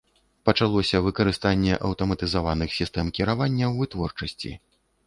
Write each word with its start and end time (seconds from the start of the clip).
Пачалося 0.47 1.01
выкарыстанне 1.09 1.77
аўтаматызаваных 1.91 2.69
сістэм 2.79 3.15
кіравання 3.21 3.65
ў 3.73 3.85
вытворчасці. 3.85 4.59